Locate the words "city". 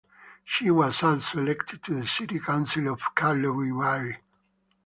2.07-2.39